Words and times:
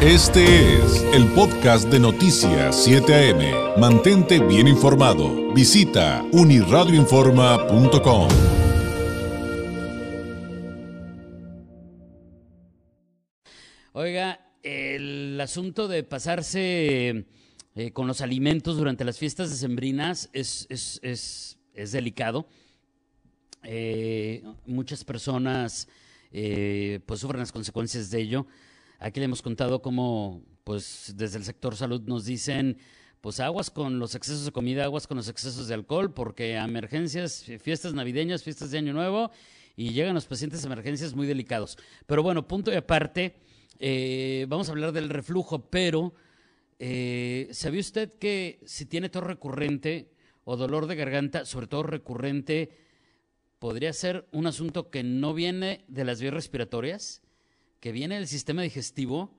Este 0.00 0.76
es 0.76 1.02
el 1.12 1.26
podcast 1.34 1.88
de 1.88 1.98
Noticias 1.98 2.84
7 2.84 3.32
AM. 3.32 3.80
Mantente 3.80 4.38
bien 4.38 4.68
informado. 4.68 5.52
Visita 5.52 6.24
uniradioinforma.com. 6.30 8.28
Oiga, 13.92 14.38
el 14.62 15.40
asunto 15.40 15.88
de 15.88 16.04
pasarse 16.04 17.26
eh, 17.74 17.90
con 17.92 18.06
los 18.06 18.20
alimentos 18.20 18.76
durante 18.76 19.04
las 19.04 19.18
fiestas 19.18 19.50
decembrinas 19.50 20.30
es, 20.32 20.68
es, 20.70 21.58
delicado. 21.90 22.46
Eh, 23.64 24.44
muchas 24.64 25.02
personas 25.02 25.88
eh, 26.30 27.00
pues 27.04 27.18
sufren 27.18 27.40
las 27.40 27.50
consecuencias 27.50 28.12
de 28.12 28.20
ello. 28.20 28.46
Aquí 28.98 29.20
le 29.20 29.26
hemos 29.26 29.42
contado 29.42 29.80
cómo, 29.80 30.42
pues 30.64 31.14
desde 31.16 31.38
el 31.38 31.44
sector 31.44 31.76
salud 31.76 32.02
nos 32.02 32.24
dicen, 32.24 32.78
pues 33.20 33.38
aguas 33.38 33.70
con 33.70 34.00
los 34.00 34.16
excesos 34.16 34.44
de 34.44 34.50
comida, 34.50 34.84
aguas 34.84 35.06
con 35.06 35.16
los 35.16 35.28
excesos 35.28 35.68
de 35.68 35.74
alcohol, 35.74 36.12
porque 36.12 36.58
a 36.58 36.64
emergencias, 36.64 37.44
fiestas 37.60 37.94
navideñas, 37.94 38.42
fiestas 38.42 38.72
de 38.72 38.78
Año 38.78 38.92
Nuevo, 38.92 39.30
y 39.76 39.90
llegan 39.90 40.14
los 40.14 40.26
pacientes 40.26 40.64
a 40.64 40.66
emergencias 40.66 41.14
muy 41.14 41.28
delicados. 41.28 41.78
Pero 42.06 42.24
bueno, 42.24 42.48
punto 42.48 42.72
y 42.72 42.74
aparte, 42.74 43.36
eh, 43.78 44.46
vamos 44.48 44.68
a 44.68 44.72
hablar 44.72 44.90
del 44.90 45.10
reflujo, 45.10 45.70
pero 45.70 46.14
eh, 46.80 47.48
¿sabía 47.52 47.80
usted 47.80 48.14
que 48.18 48.58
si 48.66 48.84
tiene 48.84 49.10
tos 49.10 49.22
recurrente 49.22 50.10
o 50.42 50.56
dolor 50.56 50.88
de 50.88 50.96
garganta, 50.96 51.44
sobre 51.44 51.68
todo 51.68 51.84
recurrente, 51.84 52.70
podría 53.60 53.92
ser 53.92 54.26
un 54.32 54.48
asunto 54.48 54.90
que 54.90 55.04
no 55.04 55.34
viene 55.34 55.84
de 55.86 56.04
las 56.04 56.20
vías 56.20 56.34
respiratorias? 56.34 57.22
Que 57.80 57.92
viene 57.92 58.16
del 58.16 58.28
sistema 58.28 58.62
digestivo, 58.62 59.36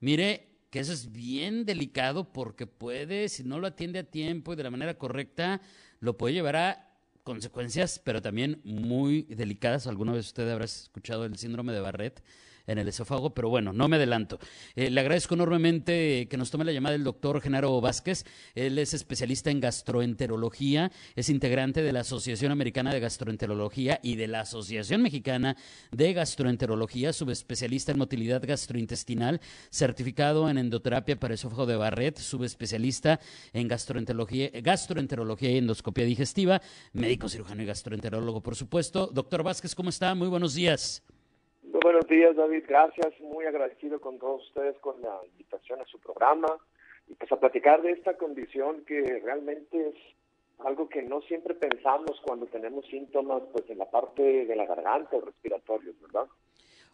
mire 0.00 0.48
que 0.70 0.80
eso 0.80 0.92
es 0.92 1.12
bien 1.12 1.66
delicado 1.66 2.32
porque 2.32 2.66
puede, 2.66 3.28
si 3.28 3.44
no 3.44 3.60
lo 3.60 3.66
atiende 3.66 3.98
a 3.98 4.10
tiempo 4.10 4.52
y 4.52 4.56
de 4.56 4.62
la 4.62 4.70
manera 4.70 4.96
correcta, 4.96 5.60
lo 6.00 6.16
puede 6.16 6.34
llevar 6.34 6.56
a 6.56 6.88
consecuencias, 7.24 7.98
pero 7.98 8.22
también 8.22 8.60
muy 8.64 9.22
delicadas. 9.22 9.86
Alguna 9.86 10.12
vez 10.12 10.26
usted 10.26 10.48
habrá 10.48 10.64
escuchado 10.64 11.24
el 11.24 11.36
síndrome 11.36 11.72
de 11.72 11.80
Barrett, 11.80 12.22
en 12.66 12.78
el 12.78 12.88
esófago, 12.88 13.34
pero 13.34 13.48
bueno, 13.48 13.72
no 13.72 13.88
me 13.88 13.96
adelanto. 13.96 14.38
Eh, 14.76 14.90
le 14.90 15.00
agradezco 15.00 15.34
enormemente 15.34 16.26
que 16.28 16.36
nos 16.36 16.50
tome 16.50 16.64
la 16.64 16.72
llamada 16.72 16.94
el 16.94 17.04
doctor 17.04 17.40
Genaro 17.40 17.80
Vázquez. 17.80 18.24
Él 18.54 18.78
es 18.78 18.94
especialista 18.94 19.50
en 19.50 19.60
gastroenterología, 19.60 20.92
es 21.16 21.28
integrante 21.28 21.82
de 21.82 21.92
la 21.92 22.00
Asociación 22.00 22.52
Americana 22.52 22.92
de 22.92 23.00
Gastroenterología 23.00 24.00
y 24.02 24.16
de 24.16 24.28
la 24.28 24.40
Asociación 24.40 25.02
Mexicana 25.02 25.56
de 25.90 26.12
Gastroenterología, 26.12 27.12
subespecialista 27.12 27.92
en 27.92 27.98
motilidad 27.98 28.42
gastrointestinal, 28.46 29.40
certificado 29.70 30.48
en 30.48 30.58
endoterapia 30.58 31.18
para 31.18 31.34
esófago 31.34 31.66
de 31.66 31.76
Barrett, 31.76 32.18
subespecialista 32.18 33.20
en 33.52 33.68
gastroenterología, 33.68 34.50
gastroenterología 34.62 35.50
y 35.50 35.58
endoscopia 35.58 36.04
digestiva, 36.04 36.62
médico 36.92 37.28
cirujano 37.28 37.62
y 37.62 37.66
gastroenterólogo, 37.66 38.42
por 38.42 38.56
supuesto. 38.56 39.08
Doctor 39.12 39.42
Vázquez, 39.42 39.74
¿cómo 39.74 39.90
está? 39.90 40.14
Muy 40.14 40.28
buenos 40.28 40.54
días. 40.54 41.02
Buenos 41.82 42.06
días, 42.06 42.36
David. 42.36 42.62
Gracias. 42.68 43.12
Muy 43.20 43.44
agradecido 43.44 44.00
con 44.00 44.16
todos 44.20 44.46
ustedes 44.46 44.78
con 44.78 45.02
la 45.02 45.18
invitación 45.32 45.80
a 45.80 45.84
su 45.86 45.98
programa 45.98 46.46
y 47.08 47.14
pues 47.14 47.32
a 47.32 47.40
platicar 47.40 47.82
de 47.82 47.90
esta 47.90 48.16
condición 48.16 48.84
que 48.86 49.20
realmente 49.24 49.88
es 49.88 49.94
algo 50.64 50.88
que 50.88 51.02
no 51.02 51.22
siempre 51.22 51.54
pensamos 51.54 52.20
cuando 52.24 52.46
tenemos 52.46 52.86
síntomas 52.86 53.42
pues 53.52 53.68
en 53.68 53.78
la 53.78 53.90
parte 53.90 54.46
de 54.46 54.54
la 54.54 54.64
garganta 54.64 55.16
o 55.16 55.22
respiratorios, 55.22 55.96
¿verdad? 56.00 56.26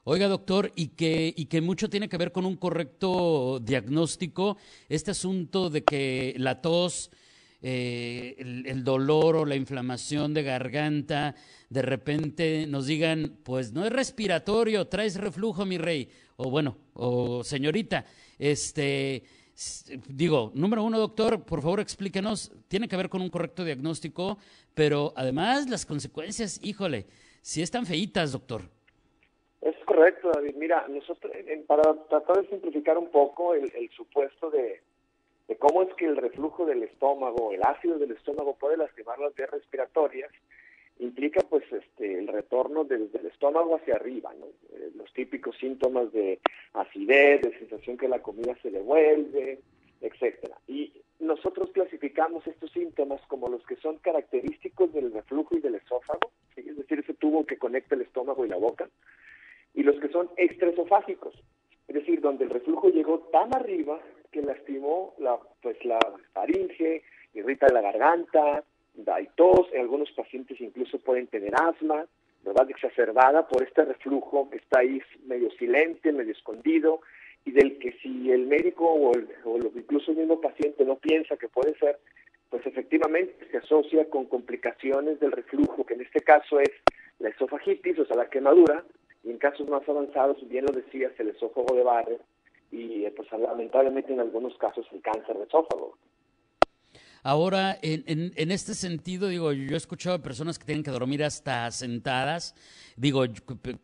Oiga, 0.05 0.27
doctor, 0.27 0.73
y 0.75 0.97
que, 0.97 1.35
y 1.37 1.47
que 1.47 1.61
mucho 1.61 1.91
tiene 1.91 2.09
que 2.09 2.17
ver 2.17 2.33
con 2.33 2.47
un 2.47 2.57
correcto 2.57 3.59
diagnóstico, 3.61 4.57
este 4.89 5.11
asunto 5.11 5.69
de 5.69 5.85
que 5.85 6.33
la 6.39 6.63
tos, 6.63 7.11
eh, 7.61 8.37
el, 8.39 8.85
dolor 8.85 9.35
o 9.35 9.45
la 9.45 9.57
inflamación 9.57 10.33
de 10.33 10.45
garganta, 10.45 11.35
de 11.69 11.83
repente 11.83 12.67
nos 12.69 12.87
digan, 12.87 13.39
pues 13.43 13.73
no 13.73 13.85
es 13.85 13.93
respiratorio, 13.93 14.87
traes 14.87 15.21
reflujo, 15.21 15.67
mi 15.67 15.77
rey, 15.77 16.09
o 16.37 16.51
bueno, 16.51 16.77
o 16.95 17.43
señorita, 17.43 18.05
este, 18.39 19.25
digo, 20.09 20.53
número 20.55 20.85
uno, 20.85 21.01
doctor, 21.01 21.45
por 21.45 21.61
favor 21.61 21.81
explíquenos, 21.81 22.53
tiene 22.69 22.87
que 22.87 22.97
ver 22.97 23.09
con 23.09 23.23
un 23.23 23.31
correcto 23.31 23.65
diagnóstico, 23.65 24.39
pero 24.73 25.13
además 25.17 25.69
las 25.69 25.85
consecuencias, 25.85 26.61
híjole, 26.63 27.07
si 27.43 27.63
están 27.63 27.87
feitas, 27.87 28.31
doctor. 28.31 28.63
Es 29.61 29.75
correcto, 29.85 30.31
David. 30.33 30.55
Mira, 30.57 30.87
nosotros, 30.87 31.33
para 31.67 31.83
tratar 32.09 32.43
de 32.43 32.49
simplificar 32.51 32.97
un 32.97 33.11
poco 33.11 33.55
el 33.55 33.91
supuesto 33.97 34.49
de, 34.51 34.81
de 35.49 35.57
cómo 35.57 35.83
es 35.83 35.93
que 35.95 36.05
el 36.05 36.17
reflujo 36.17 36.67
del 36.67 36.83
estómago, 36.83 37.53
el 37.53 37.63
ácido 37.63 37.99
del 37.99 38.13
estómago 38.13 38.57
puede 38.57 38.77
lastimar 38.77 39.19
las 39.19 39.35
vías 39.35 39.51
respiratorias, 39.51 40.31
implica 40.99 41.41
pues 41.49 41.65
este 41.73 42.19
el 42.19 42.29
retorno 42.29 42.85
desde 42.85 43.19
el 43.19 43.27
estómago 43.27 43.77
hacia 43.77 43.95
arriba. 43.95 44.33
Eh, 44.73 44.91
los 44.95 45.13
típicos 45.13 45.57
síntomas 45.57 46.13
de 46.13 46.39
acidez, 46.75 47.41
de 47.41 47.59
sensación 47.59 47.97
que 47.97 48.09
la 48.09 48.21
comida 48.21 48.57
se 48.63 48.71
devuelve, 48.71 49.61
etcétera. 50.01 50.59
Y 50.67 50.93
nosotros 51.19 51.71
clasificamos 51.73 52.47
estos 52.47 52.71
síntomas 52.73 53.21
como 53.27 53.49
los 53.49 53.65
que 53.67 53.77
son 53.77 53.99
característicos 53.99 54.93
del 54.93 55.13
reflujo 55.13 55.57
y 55.57 55.61
del 55.61 55.77
esófago, 55.77 56.31
es 56.57 56.77
decir, 56.77 57.01
ese 57.01 57.15
tubo 57.15 57.45
que 57.45 57.59
conecta 57.59 57.95
el 57.95 58.03
estómago 58.03 58.45
y 58.45 58.49
la 58.49 58.57
boca, 58.57 58.89
y 59.75 59.83
los 59.83 59.99
que 60.01 60.09
son 60.09 60.31
extraesofágicos, 60.37 61.35
es 61.89 61.95
decir, 61.95 62.21
donde 62.21 62.45
el 62.45 62.51
reflujo 62.51 62.91
llegó 62.91 63.21
tan 63.33 63.55
arriba 63.55 64.01
que 64.31 64.43
lastimó 64.43 65.15
la, 65.19 65.39
pues, 65.63 65.83
la 65.85 65.99
faringe, 66.33 67.03
irrita 67.35 67.67
la 67.69 67.81
garganta, 67.99 68.65
da 68.95 69.19
tos, 69.37 69.69
en 69.73 69.83
algunos 69.83 70.11
pacientes 70.13 70.61
incluso 70.61 70.99
pueden 70.99 71.27
tener 71.27 71.55
asma, 71.55 72.07
¿verdad? 72.45 72.71
Exacerbada 72.71 73.47
por 73.47 73.63
este 73.63 73.85
reflujo 73.85 74.49
que 74.51 74.59
está 74.59 74.81
ahí 74.81 75.01
medio 75.27 75.51
silente, 75.53 76.13
medio 76.13 76.33
escondido, 76.33 77.01
y 77.45 77.53
del 77.53 77.79
que 77.79 77.93
si 78.03 78.31
el 78.31 78.47
médico 78.47 78.85
o, 78.91 79.13
el, 79.15 79.29
incluso 79.75 80.11
el 80.11 80.19
mismo 80.19 80.41
paciente 80.41 80.85
no 80.85 80.97
piensa 80.97 81.37
que 81.37 81.49
puede 81.49 81.75
ser, 81.79 81.99
pues 82.51 82.65
efectivamente 82.67 83.47
se 83.51 83.59
asocia 83.59 84.09
con 84.09 84.27
complicaciones 84.27 85.21
del 85.21 85.33
reflujo, 85.33 85.85
que 85.85 85.95
en 85.95 86.03
este 86.03 86.21
caso 86.21 86.61
es 86.61 86.71
la 87.19 87.29
esofagitis, 87.31 87.99
o 87.99 88.07
sea, 88.07 88.17
la 88.17 88.31
quemadura, 88.31 88.85
y 89.25 89.31
en 89.31 89.39
casos 89.39 89.69
más 89.69 89.87
avanzados, 89.89 90.37
bien 90.49 90.65
lo 90.65 90.73
decías, 90.73 91.13
el 91.19 91.29
esófago 91.29 91.75
de 91.75 91.83
Barrett, 91.83 92.23
y 92.71 93.05
eh, 93.05 93.13
pues 93.15 93.29
lamentablemente 93.33 94.13
en 94.13 94.21
algunos 94.21 94.57
casos 94.59 94.87
el 94.93 95.03
cáncer 95.03 95.37
de 95.37 95.45
esófago. 95.45 95.97
Ahora, 97.29 97.79
en, 97.83 98.33
en, 98.35 98.51
este 98.51 98.75
sentido, 98.75 99.29
digo, 99.29 99.53
yo 99.53 99.75
he 99.75 99.77
escuchado 99.77 100.17
a 100.17 100.23
personas 100.23 100.59
que 100.59 100.65
tienen 100.65 100.83
que 100.83 100.91
dormir 100.91 101.23
hasta 101.23 101.71
sentadas, 101.71 102.55
digo, 102.97 103.27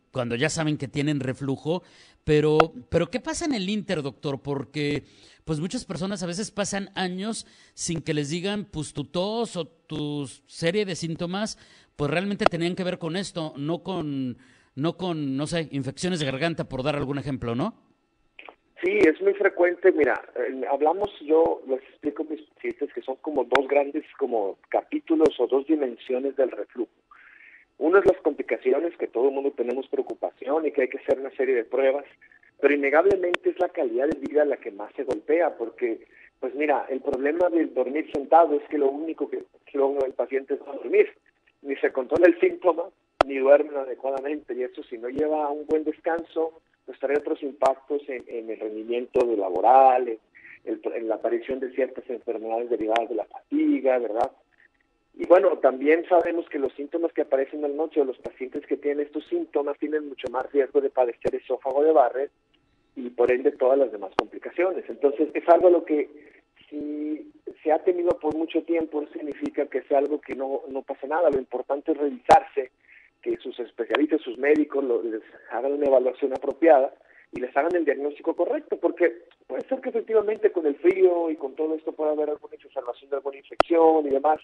cuando 0.09 0.35
ya 0.35 0.49
saben 0.49 0.79
que 0.79 0.87
tienen 0.87 1.19
reflujo, 1.19 1.83
pero, 2.23 2.57
pero 2.89 3.11
¿qué 3.11 3.19
pasa 3.19 3.45
en 3.45 3.53
el 3.53 3.69
Inter, 3.69 4.01
doctor? 4.01 4.41
Porque 4.41 5.05
pues 5.43 5.59
muchas 5.59 5.85
personas 5.85 6.23
a 6.23 6.25
veces 6.25 6.49
pasan 6.49 6.89
años 6.95 7.45
sin 7.75 8.01
que 8.01 8.15
les 8.15 8.29
digan, 8.29 8.65
pues 8.65 8.93
tu 8.93 9.03
tos 9.03 9.55
o 9.57 9.67
tu 9.67 10.27
serie 10.47 10.83
de 10.83 10.95
síntomas, 10.95 11.59
pues 11.95 12.09
realmente 12.09 12.45
tenían 12.45 12.73
que 12.73 12.83
ver 12.83 12.97
con 12.97 13.15
esto, 13.15 13.53
no 13.57 13.83
con, 13.83 14.39
no 14.73 14.97
con, 14.97 15.37
no 15.37 15.45
sé, 15.45 15.69
infecciones 15.71 16.19
de 16.19 16.25
garganta, 16.25 16.67
por 16.67 16.81
dar 16.81 16.95
algún 16.95 17.19
ejemplo, 17.19 17.53
¿no? 17.53 17.94
Sí, 18.85 18.99
es 18.99 19.19
muy 19.19 19.33
frecuente. 19.33 19.91
Mira, 19.91 20.21
hablamos, 20.69 21.09
yo 21.21 21.63
les 21.67 21.81
explico 21.81 22.21
a 22.21 22.27
mis 22.27 22.41
pacientes 22.51 22.93
que 22.93 23.01
son 23.01 23.15
como 23.15 23.43
dos 23.43 23.67
grandes 23.67 24.05
como 24.19 24.59
capítulos 24.69 25.39
o 25.39 25.47
dos 25.47 25.65
dimensiones 25.65 26.35
del 26.35 26.51
reflujo. 26.51 26.91
Uno 27.79 27.97
es 27.97 28.05
las 28.05 28.21
complicaciones, 28.21 28.95
que 28.97 29.07
todo 29.07 29.29
el 29.29 29.33
mundo 29.33 29.51
tenemos 29.57 29.87
preocupación 29.87 30.67
y 30.67 30.71
que 30.71 30.83
hay 30.83 30.87
que 30.89 30.99
hacer 30.99 31.19
una 31.19 31.31
serie 31.31 31.55
de 31.55 31.63
pruebas, 31.63 32.05
pero 32.61 32.75
innegablemente 32.75 33.49
es 33.49 33.59
la 33.59 33.69
calidad 33.69 34.07
de 34.07 34.19
vida 34.19 34.45
la 34.45 34.57
que 34.57 34.69
más 34.69 34.93
se 34.93 35.03
golpea, 35.03 35.57
porque, 35.57 36.05
pues 36.39 36.53
mira, 36.53 36.85
el 36.87 37.01
problema 37.01 37.49
de 37.49 37.65
dormir 37.65 38.07
sentado 38.13 38.53
es 38.53 38.69
que 38.69 38.77
lo 38.77 38.89
único 38.89 39.27
que 39.27 39.45
luego 39.73 40.05
el 40.05 40.13
paciente 40.13 40.53
es 40.53 40.59
no 40.59 40.73
dormir, 40.73 41.11
ni 41.63 41.75
se 41.77 41.91
controla 41.91 42.27
el 42.27 42.39
síntoma, 42.39 42.83
ni 43.25 43.39
duerme 43.39 43.75
adecuadamente, 43.79 44.53
y 44.53 44.61
eso 44.61 44.83
si 44.83 44.99
no 44.99 45.09
lleva 45.09 45.49
un 45.49 45.65
buen 45.65 45.83
descanso, 45.83 46.61
pues 46.85 46.99
trae 46.99 47.17
otros 47.17 47.41
impactos 47.41 48.01
en, 48.07 48.49
el 48.49 48.59
rendimiento 48.59 49.25
laboral, 49.35 50.17
en, 50.63 51.07
la 51.07 51.15
aparición 51.15 51.59
de 51.59 51.71
ciertas 51.71 52.07
enfermedades 52.09 52.69
derivadas 52.69 53.09
de 53.09 53.15
la 53.15 53.25
fatiga, 53.25 53.97
¿verdad? 53.97 54.31
Y 55.17 55.25
bueno, 55.27 55.57
también 55.59 56.05
sabemos 56.09 56.47
que 56.49 56.59
los 56.59 56.73
síntomas 56.73 57.13
que 57.13 57.21
aparecen 57.21 57.63
en 57.63 57.71
la 57.71 57.77
noche 57.77 58.01
o 58.01 58.05
los 58.05 58.17
pacientes 58.17 58.65
que 58.67 58.77
tienen 58.77 59.05
estos 59.05 59.25
síntomas 59.27 59.77
tienen 59.79 60.09
mucho 60.09 60.27
más 60.29 60.51
riesgo 60.51 60.81
de 60.81 60.89
padecer 60.89 61.33
esófago 61.35 61.83
de 61.83 61.93
Barrett 61.93 62.31
y 62.95 63.09
por 63.09 63.31
ende 63.31 63.51
todas 63.53 63.77
las 63.77 63.91
demás 63.91 64.11
complicaciones. 64.17 64.83
Entonces 64.89 65.29
es 65.33 65.47
algo 65.47 65.69
lo 65.69 65.85
que 65.85 66.09
si 66.69 67.31
se 67.63 67.71
ha 67.71 67.79
tenido 67.79 68.19
por 68.19 68.35
mucho 68.35 68.63
tiempo 68.63 69.01
no 69.01 69.07
significa 69.09 69.65
que 69.67 69.83
sea 69.83 69.99
algo 69.99 70.19
que 70.19 70.35
no, 70.35 70.61
no 70.69 70.81
pasa 70.81 71.07
nada. 71.07 71.29
Lo 71.29 71.39
importante 71.39 71.93
es 71.93 71.97
revisarse 71.97 72.71
que 73.25 73.37
sus 73.37 73.59
especialistas, 73.59 74.21
sus 74.21 74.37
médicos 74.37 74.85
les 75.03 75.23
hagan 75.49 75.73
una 75.73 75.87
evaluación 75.87 76.31
apropiada 76.33 76.93
y 77.31 77.39
les 77.39 77.57
hagan 77.57 77.75
el 77.75 77.83
diagnóstico 77.83 78.35
correcto, 78.35 78.77
porque 78.77 79.23
puede 79.47 79.67
ser 79.67 79.81
que 79.81 79.89
efectivamente 79.89 80.51
con 80.51 80.67
el 80.67 80.75
frío 80.75 81.31
y 81.31 81.35
con 81.35 81.55
todo 81.55 81.73
esto 81.73 81.91
pueda 81.91 82.11
haber 82.11 82.29
alguna 82.29 82.53
exacerbación 82.53 83.09
de 83.09 83.15
alguna 83.15 83.37
infección 83.37 84.05
y 84.05 84.11
demás, 84.11 84.39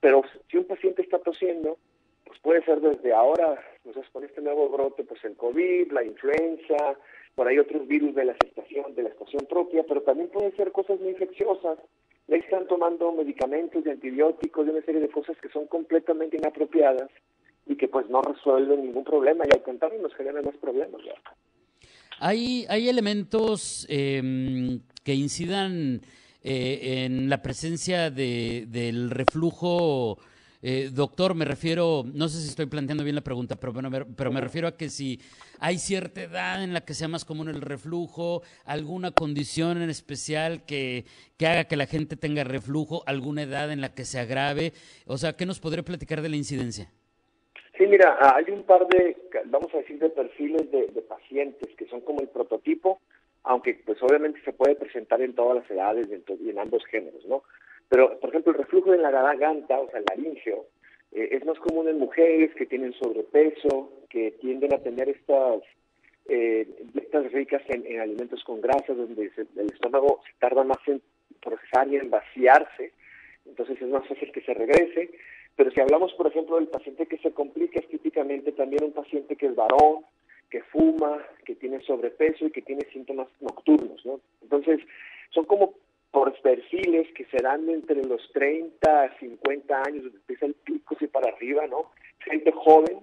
pero 0.00 0.22
si 0.50 0.56
un 0.56 0.64
paciente 0.64 1.02
está 1.02 1.20
tosiendo, 1.20 1.78
pues 2.26 2.40
puede 2.40 2.64
ser 2.64 2.80
desde 2.80 3.12
ahora, 3.12 3.62
pues 3.84 3.96
con 4.12 4.24
este 4.24 4.40
nuevo 4.40 4.68
brote, 4.68 5.04
pues 5.04 5.24
el 5.24 5.36
COVID, 5.36 5.92
la 5.92 6.02
influenza, 6.02 6.98
por 7.36 7.46
ahí 7.46 7.60
otros 7.60 7.86
virus 7.86 8.16
de 8.16 8.24
la 8.24 8.32
estación, 8.32 8.96
de 8.96 9.04
la 9.04 9.10
estación 9.10 9.46
propia, 9.48 9.84
pero 9.86 10.02
también 10.02 10.28
pueden 10.28 10.56
ser 10.56 10.72
cosas 10.72 10.98
muy 10.98 11.10
infecciosas. 11.10 11.78
Le 12.26 12.38
están 12.38 12.66
tomando 12.66 13.12
medicamentos 13.12 13.86
y 13.86 13.90
antibióticos 13.90 14.66
y 14.66 14.70
una 14.70 14.82
serie 14.82 15.00
de 15.00 15.08
cosas 15.08 15.36
que 15.40 15.48
son 15.50 15.68
completamente 15.68 16.36
inapropiadas 16.36 17.08
y 17.68 17.76
que 17.76 17.88
pues 17.88 18.08
no 18.08 18.22
resuelven 18.22 18.82
ningún 18.82 19.04
problema 19.04 19.44
y 19.46 19.54
al 19.54 19.62
contrario 19.62 20.00
nos 20.02 20.14
generan 20.14 20.44
más 20.44 20.56
problemas. 20.56 21.00
Hay, 22.18 22.66
hay 22.68 22.88
elementos 22.88 23.86
em, 23.88 24.80
que 25.04 25.14
incidan 25.14 26.00
eh, 26.42 27.04
en 27.04 27.28
la 27.28 27.42
presencia 27.42 28.10
de, 28.10 28.64
del 28.68 29.10
reflujo 29.10 30.18
eh, 30.60 30.90
doctor, 30.92 31.34
me 31.34 31.44
refiero, 31.44 32.04
no 32.12 32.28
sé 32.28 32.40
si 32.40 32.48
estoy 32.48 32.66
planteando 32.66 33.04
bien 33.04 33.14
la 33.14 33.22
pregunta, 33.22 33.54
pero, 33.56 33.72
bueno, 33.72 33.90
pero 34.16 34.32
me 34.32 34.40
refiero 34.40 34.66
a 34.66 34.76
que 34.76 34.90
si 34.90 35.20
hay 35.60 35.78
cierta 35.78 36.22
edad 36.22 36.64
en 36.64 36.72
la 36.72 36.80
que 36.80 36.94
sea 36.94 37.06
más 37.06 37.24
común 37.24 37.48
el 37.48 37.60
reflujo, 37.60 38.42
alguna 38.64 39.12
condición 39.12 39.80
en 39.80 39.88
especial 39.88 40.64
que, 40.64 41.04
que 41.36 41.46
haga 41.46 41.64
que 41.64 41.76
la 41.76 41.86
gente 41.86 42.16
tenga 42.16 42.42
reflujo, 42.42 43.04
alguna 43.06 43.42
edad 43.42 43.70
en 43.70 43.80
la 43.80 43.94
que 43.94 44.04
se 44.04 44.18
agrave, 44.18 44.72
o 45.06 45.16
sea, 45.16 45.34
¿qué 45.36 45.46
nos 45.46 45.60
podría 45.60 45.84
platicar 45.84 46.22
de 46.22 46.28
la 46.28 46.36
incidencia? 46.36 46.90
Sí, 47.78 47.86
mira, 47.86 48.18
hay 48.34 48.50
un 48.50 48.64
par 48.64 48.88
de, 48.88 49.16
vamos 49.46 49.72
a 49.72 49.78
decir, 49.78 50.00
de 50.00 50.10
perfiles 50.10 50.68
de, 50.72 50.88
de 50.88 51.02
pacientes 51.02 51.68
que 51.76 51.86
son 51.86 52.00
como 52.00 52.20
el 52.20 52.28
prototipo, 52.28 53.00
aunque 53.44 53.80
pues 53.86 54.02
obviamente 54.02 54.40
se 54.44 54.52
puede 54.52 54.74
presentar 54.74 55.22
en 55.22 55.34
todas 55.34 55.58
las 55.58 55.70
edades 55.70 56.08
y 56.40 56.50
en 56.50 56.58
ambos 56.58 56.84
géneros, 56.86 57.24
¿no? 57.26 57.44
Pero, 57.88 58.18
por 58.18 58.30
ejemplo, 58.30 58.52
el 58.52 58.58
reflujo 58.58 58.92
en 58.92 59.02
la 59.02 59.12
garganta, 59.12 59.78
o 59.78 59.88
sea, 59.90 60.00
el 60.00 60.06
laringio, 60.10 60.66
eh, 61.12 61.28
es 61.30 61.44
más 61.46 61.58
común 61.60 61.88
en 61.88 61.98
mujeres 61.98 62.52
que 62.56 62.66
tienen 62.66 62.92
sobrepeso, 62.94 63.92
que 64.10 64.32
tienden 64.32 64.74
a 64.74 64.78
tener 64.78 65.08
estas 65.08 65.62
eh, 66.28 66.66
ricas 67.32 67.62
en, 67.68 68.00
alimentos 68.00 68.42
con 68.44 68.60
grasas, 68.60 68.96
donde 68.96 69.30
el 69.56 69.70
estómago 69.70 70.20
se 70.26 70.32
tarda 70.40 70.64
más 70.64 70.78
en 70.86 71.00
procesar 71.40 71.88
y 71.88 71.96
en 71.96 72.10
vaciarse, 72.10 72.92
entonces 73.46 73.80
es 73.80 73.88
más 73.88 74.06
fácil 74.06 74.32
que 74.32 74.42
se 74.42 74.52
regrese. 74.52 75.10
Pero 75.58 75.72
si 75.72 75.80
hablamos, 75.80 76.12
por 76.14 76.28
ejemplo, 76.28 76.54
del 76.54 76.68
paciente 76.68 77.06
que 77.06 77.18
se 77.18 77.32
complica, 77.32 77.80
es 77.80 77.88
típicamente 77.88 78.52
también 78.52 78.84
un 78.84 78.92
paciente 78.92 79.34
que 79.34 79.46
es 79.46 79.56
varón, 79.56 80.04
que 80.48 80.62
fuma, 80.62 81.18
que 81.44 81.56
tiene 81.56 81.80
sobrepeso 81.80 82.46
y 82.46 82.52
que 82.52 82.62
tiene 82.62 82.86
síntomas 82.92 83.26
nocturnos, 83.40 84.06
¿no? 84.06 84.20
Entonces, 84.40 84.78
son 85.30 85.46
como 85.46 85.74
por 86.12 86.32
perfiles 86.42 87.12
que 87.12 87.24
serán 87.24 87.68
entre 87.68 88.04
los 88.04 88.22
30 88.34 89.02
a 89.02 89.18
50 89.18 89.82
años, 89.82 90.04
donde 90.04 90.18
empieza 90.18 90.46
el 90.46 90.54
pico 90.54 90.96
y 91.00 91.08
para 91.08 91.30
arriba, 91.30 91.66
¿no? 91.66 91.90
Gente 92.20 92.52
joven, 92.52 93.00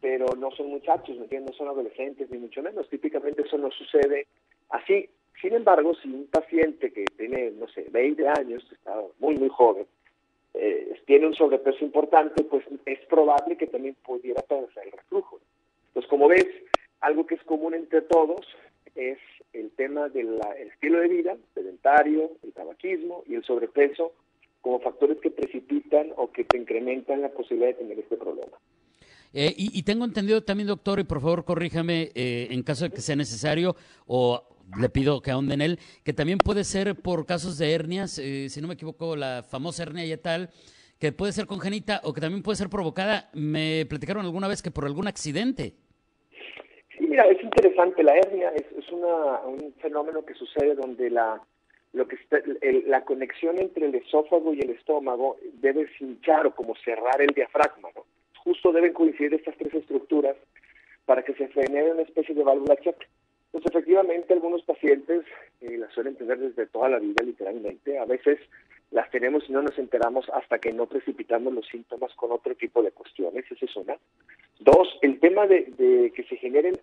pero 0.00 0.26
no 0.36 0.50
son 0.50 0.70
muchachos, 0.70 1.16
¿me 1.16 1.22
entiendes? 1.22 1.52
No 1.52 1.56
son 1.56 1.68
adolescentes, 1.68 2.28
ni 2.30 2.38
mucho 2.38 2.64
menos. 2.64 2.88
Típicamente 2.88 3.42
eso 3.42 3.58
no 3.58 3.70
sucede 3.70 4.26
así. 4.70 5.08
Sin 5.40 5.54
embargo, 5.54 5.94
si 6.02 6.08
un 6.08 6.26
paciente 6.26 6.92
que 6.92 7.04
tiene, 7.16 7.52
no 7.52 7.68
sé, 7.68 7.86
20 7.92 8.26
años, 8.26 8.68
está 8.72 9.00
muy, 9.20 9.36
muy 9.36 9.50
joven, 9.50 9.86
eh, 10.54 11.00
tiene 11.06 11.26
un 11.26 11.34
sobrepeso 11.34 11.84
importante, 11.84 12.44
pues 12.44 12.64
es 12.86 12.98
probable 13.06 13.56
que 13.56 13.66
también 13.66 13.96
pudiera 14.04 14.42
padecer 14.42 14.84
el 14.86 14.92
reflujo. 14.92 15.40
Entonces, 15.88 16.10
como 16.10 16.28
ves, 16.28 16.46
algo 17.00 17.26
que 17.26 17.34
es 17.34 17.42
común 17.44 17.74
entre 17.74 18.02
todos 18.02 18.46
es 18.94 19.18
el 19.52 19.70
tema 19.72 20.08
del 20.08 20.38
estilo 20.58 21.00
de 21.00 21.08
vida, 21.08 21.36
sedentario, 21.54 22.32
el 22.42 22.52
tabaquismo 22.52 23.24
y 23.26 23.34
el 23.34 23.44
sobrepeso 23.44 24.12
como 24.60 24.80
factores 24.80 25.18
que 25.18 25.30
precipitan 25.30 26.12
o 26.16 26.30
que 26.30 26.44
te 26.44 26.56
incrementan 26.56 27.20
la 27.20 27.30
posibilidad 27.30 27.68
de 27.68 27.74
tener 27.74 27.98
este 27.98 28.16
problema. 28.16 28.56
Eh, 29.34 29.54
y, 29.56 29.82
tengo 29.82 30.04
entendido 30.04 30.42
también, 30.42 30.68
doctor, 30.68 31.00
y 31.00 31.04
por 31.04 31.22
favor 31.22 31.44
corríjame 31.44 32.10
eh, 32.14 32.48
en 32.50 32.62
caso 32.62 32.84
de 32.84 32.90
que 32.90 33.00
sea 33.00 33.16
necesario 33.16 33.74
o 34.06 34.42
le 34.78 34.88
pido 34.88 35.20
que 35.20 35.30
ahonden 35.30 35.60
en 35.60 35.72
él, 35.72 35.78
que 36.04 36.12
también 36.12 36.38
puede 36.38 36.64
ser 36.64 36.94
por 36.94 37.26
casos 37.26 37.58
de 37.58 37.72
hernias, 37.72 38.18
eh, 38.18 38.48
si 38.48 38.60
no 38.60 38.68
me 38.68 38.74
equivoco, 38.74 39.16
la 39.16 39.42
famosa 39.42 39.82
hernia 39.82 40.04
y 40.04 40.16
tal, 40.16 40.50
que 40.98 41.12
puede 41.12 41.32
ser 41.32 41.46
congénita 41.46 42.00
o 42.04 42.12
que 42.12 42.20
también 42.20 42.42
puede 42.42 42.56
ser 42.56 42.68
provocada. 42.68 43.28
Me 43.34 43.86
platicaron 43.88 44.24
alguna 44.24 44.48
vez 44.48 44.62
que 44.62 44.70
por 44.70 44.84
algún 44.84 45.08
accidente. 45.08 45.74
Sí, 46.96 47.06
mira, 47.06 47.24
es 47.24 47.42
interesante. 47.42 48.02
La 48.02 48.16
hernia 48.16 48.52
es, 48.54 48.62
un 48.92 49.74
fenómeno 49.80 50.24
que 50.24 50.34
sucede 50.34 50.74
donde 50.74 51.10
la 51.10 51.40
lo 51.92 52.06
que 52.08 52.16
la 52.86 53.04
conexión 53.04 53.58
entre 53.58 53.86
el 53.86 53.94
esófago 53.94 54.54
y 54.54 54.60
el 54.60 54.70
estómago 54.70 55.36
debe 55.54 55.88
hinchar 56.00 56.46
o 56.46 56.54
como 56.54 56.74
cerrar 56.76 57.20
el 57.20 57.34
diafragma. 57.34 57.88
¿no? 57.94 58.04
Justo 58.38 58.72
deben 58.72 58.92
coincidir 58.92 59.34
estas 59.34 59.56
tres 59.58 59.74
estructuras 59.74 60.36
para 61.04 61.22
que 61.22 61.34
se 61.34 61.48
genere 61.48 61.92
una 61.92 62.02
especie 62.02 62.34
de 62.34 62.44
válvula 62.44 62.76
choque. 62.76 63.06
Pues 63.52 63.64
efectivamente 63.66 64.32
algunos 64.32 64.62
pacientes 64.62 65.24
eh, 65.60 65.76
la 65.76 65.88
suelen 65.90 66.16
tener 66.16 66.38
desde 66.38 66.66
toda 66.66 66.88
la 66.88 66.98
vida, 66.98 67.22
literalmente. 67.22 67.98
A 67.98 68.06
veces 68.06 68.40
las 68.92 69.10
tenemos 69.10 69.44
y 69.48 69.52
no 69.52 69.62
nos 69.62 69.78
enteramos 69.78 70.28
hasta 70.30 70.58
que 70.58 70.72
no 70.72 70.86
precipitamos 70.86 71.52
los 71.52 71.66
síntomas 71.66 72.14
con 72.14 72.30
otro 72.30 72.54
tipo 72.54 72.82
de 72.82 72.92
cuestiones, 72.92 73.44
esa 73.50 73.64
es 73.64 73.76
una. 73.76 73.96
Dos, 74.60 74.98
el 75.00 75.18
tema 75.18 75.46
de, 75.46 76.12
que 76.14 76.24
se 76.24 76.36
generen, 76.36 76.78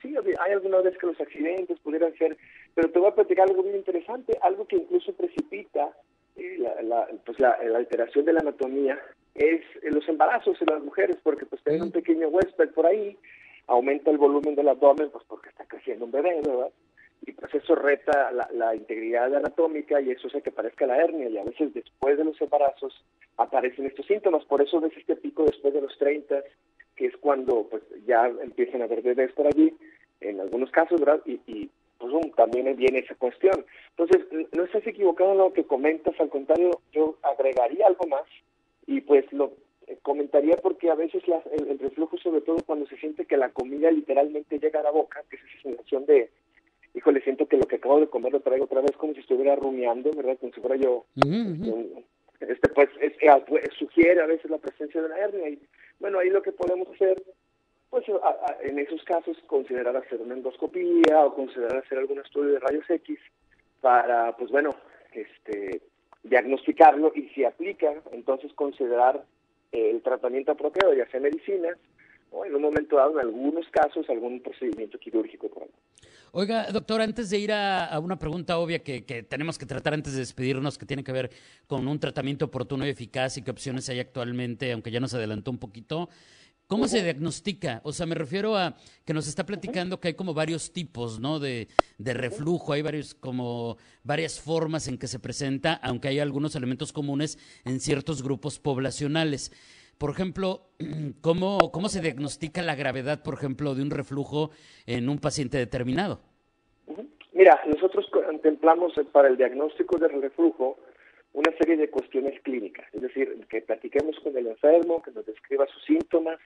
sí, 0.00 0.14
hay 0.40 0.52
algunas 0.52 0.82
veces 0.82 0.98
que 0.98 1.06
los 1.06 1.20
accidentes 1.20 1.78
pudieran 1.80 2.14
ser, 2.16 2.36
pero 2.74 2.90
te 2.90 2.98
voy 2.98 3.08
a 3.08 3.14
platicar 3.14 3.48
algo 3.48 3.62
muy 3.62 3.74
interesante, 3.74 4.36
algo 4.42 4.66
que 4.66 4.76
incluso 4.76 5.12
precipita 5.12 5.92
eh, 6.36 6.56
la, 6.82 7.06
pues 7.24 7.38
la, 7.38 7.50
alteración 7.76 8.24
de 8.24 8.32
la 8.32 8.40
anatomía, 8.40 8.98
es 9.34 9.62
los 9.82 10.06
embarazos 10.08 10.60
en 10.60 10.68
las 10.74 10.82
mujeres, 10.82 11.16
porque 11.22 11.46
pues 11.46 11.62
tienen 11.62 11.82
un 11.82 11.92
pequeño 11.92 12.28
huésped 12.28 12.70
por 12.70 12.86
ahí, 12.86 13.16
aumenta 13.66 14.10
el 14.10 14.18
volumen 14.18 14.54
del 14.54 14.68
abdomen, 14.68 15.10
pues 15.10 15.24
porque 15.26 15.48
está 15.48 15.64
creciendo 15.64 16.04
un 16.04 16.12
bebé, 16.12 16.40
¿verdad? 16.44 16.70
y 17.24 17.32
pues 17.32 17.54
eso 17.54 17.74
reta 17.74 18.32
la, 18.32 18.74
integridad 18.74 19.34
anatómica 19.34 20.00
y 20.00 20.10
eso 20.10 20.26
hace 20.26 20.42
que 20.42 20.50
parezca 20.50 20.86
la 20.86 20.96
hernia 20.96 21.28
y 21.28 21.38
a 21.38 21.44
veces 21.44 21.72
después 21.72 22.18
de 22.18 22.24
los 22.24 22.40
embarazos 22.40 23.04
aparecen 23.36 23.86
estos 23.86 24.06
síntomas, 24.06 24.44
por 24.44 24.60
eso 24.60 24.80
ves 24.80 24.92
este 24.96 25.16
pico 25.16 25.44
después 25.44 25.72
de 25.72 25.82
los 25.82 25.96
30, 25.98 26.42
que 26.96 27.06
es 27.06 27.16
cuando 27.18 27.68
pues 27.70 27.82
ya 28.06 28.26
empiezan 28.26 28.82
a 28.82 28.84
haber 28.86 29.02
bebés 29.02 29.32
por 29.32 29.46
allí, 29.46 29.72
en 30.20 30.40
algunos 30.40 30.70
casos, 30.70 31.00
¿verdad? 31.00 31.20
Y, 31.24 31.40
y 31.46 31.70
pues 31.98 32.12
también 32.34 32.74
viene 32.76 32.98
esa 32.98 33.14
cuestión. 33.14 33.64
Entonces, 33.90 34.26
no 34.52 34.64
estás 34.64 34.84
equivocado 34.86 35.32
en 35.32 35.38
lo 35.38 35.52
que 35.52 35.64
comentas, 35.64 36.18
al 36.18 36.28
contrario, 36.28 36.80
yo 36.92 37.16
agregaría 37.22 37.86
algo 37.86 38.06
más 38.08 38.24
y 38.86 39.00
pues 39.00 39.32
lo 39.32 39.52
eh, 39.86 39.98
comentaría 40.02 40.56
porque 40.56 40.90
a 40.90 40.94
veces 40.94 41.22
el, 41.26 41.68
el, 41.68 41.78
reflujo, 41.78 42.16
sobre 42.18 42.40
todo 42.40 42.58
cuando 42.64 42.86
se 42.86 42.96
siente 42.96 43.26
que 43.26 43.36
la 43.36 43.50
comida 43.50 43.90
literalmente 43.90 44.58
llega 44.58 44.80
a 44.80 44.84
la 44.84 44.90
boca, 44.90 45.22
que 45.28 45.36
es 45.36 45.42
esa 45.42 45.62
sensación 45.62 46.06
de, 46.06 46.30
híjole, 46.94 47.22
siento 47.22 47.46
que 47.46 47.56
lo 47.56 47.66
que 47.66 47.76
acabo 47.76 48.00
de 48.00 48.08
comer 48.08 48.32
lo 48.32 48.40
traigo 48.40 48.64
otra 48.64 48.80
vez 48.80 48.92
como 48.96 49.14
si 49.14 49.20
estuviera 49.20 49.56
rumiando, 49.56 50.10
¿verdad? 50.12 50.38
Como 50.38 50.52
si 50.52 50.60
fuera 50.60 50.76
yo. 50.76 51.04
Este, 52.40 52.68
pues, 52.70 52.88
es, 53.00 53.12
eh, 53.20 53.44
pues, 53.46 53.64
sugiere 53.78 54.20
a 54.20 54.26
veces 54.26 54.50
la 54.50 54.58
presencia 54.58 55.00
de 55.00 55.06
una 55.06 55.18
hernia. 55.18 55.48
Y 55.48 55.60
bueno, 56.00 56.18
ahí 56.18 56.30
lo 56.30 56.42
que 56.42 56.52
podemos 56.52 56.88
hacer, 56.88 57.22
pues 57.90 58.04
en 58.62 58.78
esos 58.78 59.02
casos, 59.04 59.36
considerar 59.46 59.96
hacer 59.96 60.20
una 60.20 60.34
endoscopía 60.34 61.24
o 61.24 61.34
considerar 61.34 61.78
hacer 61.78 61.98
algún 61.98 62.18
estudio 62.18 62.54
de 62.54 62.58
rayos 62.58 62.88
X 62.88 63.18
para, 63.80 64.36
pues 64.36 64.50
bueno, 64.50 64.70
este 65.12 65.82
diagnosticarlo 66.24 67.12
y 67.14 67.28
si 67.30 67.44
aplica, 67.44 67.92
entonces 68.12 68.52
considerar 68.54 69.24
el 69.72 70.02
tratamiento 70.02 70.52
apropiado, 70.52 70.94
ya 70.94 71.10
sea 71.10 71.20
medicina 71.20 71.76
o 72.30 72.46
en 72.46 72.54
un 72.54 72.62
momento 72.62 72.96
dado, 72.96 73.20
en 73.20 73.26
algunos 73.26 73.66
casos, 73.70 74.08
algún 74.08 74.40
procedimiento 74.40 74.98
quirúrgico. 74.98 75.50
Oiga, 76.32 76.66
doctor, 76.72 77.02
antes 77.02 77.28
de 77.28 77.38
ir 77.38 77.52
a, 77.52 77.98
una 78.02 78.18
pregunta 78.18 78.58
obvia 78.58 78.78
que, 78.82 79.02
tenemos 79.28 79.58
que 79.58 79.66
tratar 79.66 79.92
antes 79.92 80.14
de 80.14 80.20
despedirnos, 80.20 80.78
que 80.78 80.86
tiene 80.86 81.04
que 81.04 81.12
ver 81.12 81.30
con 81.66 81.86
un 81.86 82.00
tratamiento 82.00 82.46
oportuno 82.46 82.86
y 82.86 82.88
eficaz 82.88 83.36
y 83.36 83.42
qué 83.42 83.50
opciones 83.50 83.88
hay 83.90 84.00
actualmente, 84.00 84.72
aunque 84.72 84.90
ya 84.90 84.98
nos 84.98 85.12
adelantó 85.12 85.50
un 85.50 85.58
poquito. 85.58 86.08
¿Cómo 86.72 86.88
se 86.88 87.02
diagnostica? 87.02 87.82
O 87.84 87.92
sea, 87.92 88.06
me 88.06 88.14
refiero 88.14 88.56
a 88.56 88.76
que 89.04 89.12
nos 89.12 89.28
está 89.28 89.44
platicando 89.44 90.00
que 90.00 90.08
hay 90.08 90.14
como 90.14 90.32
varios 90.32 90.72
tipos, 90.72 91.20
¿no? 91.20 91.38
De, 91.38 91.68
de, 91.98 92.14
reflujo, 92.14 92.72
hay 92.72 92.80
varios, 92.80 93.14
como 93.14 93.76
varias 94.04 94.40
formas 94.40 94.88
en 94.88 94.96
que 94.96 95.06
se 95.06 95.18
presenta, 95.18 95.74
aunque 95.82 96.08
hay 96.08 96.18
algunos 96.18 96.56
elementos 96.56 96.90
comunes 96.94 97.36
en 97.66 97.78
ciertos 97.78 98.22
grupos 98.22 98.58
poblacionales. 98.58 99.52
Por 99.98 100.08
ejemplo, 100.08 100.70
¿cómo, 101.20 101.58
¿cómo 101.72 101.90
se 101.90 102.00
diagnostica 102.00 102.62
la 102.62 102.74
gravedad, 102.74 103.22
por 103.22 103.34
ejemplo, 103.34 103.74
de 103.74 103.82
un 103.82 103.90
reflujo 103.90 104.48
en 104.86 105.10
un 105.10 105.18
paciente 105.18 105.58
determinado? 105.58 106.22
Mira, 107.34 107.60
nosotros 107.66 108.06
contemplamos 108.10 108.94
para 109.12 109.28
el 109.28 109.36
diagnóstico 109.36 109.98
del 109.98 110.22
reflujo 110.22 110.78
una 111.32 111.52
serie 111.56 111.76
de 111.76 111.88
cuestiones 111.88 112.40
clínicas, 112.42 112.86
es 112.92 113.00
decir, 113.00 113.46
que 113.48 113.62
platiquemos 113.62 114.18
con 114.20 114.36
el 114.36 114.48
enfermo, 114.48 115.02
que 115.02 115.12
nos 115.12 115.24
describa 115.24 115.66
sus 115.66 115.84
síntomas, 115.84 116.38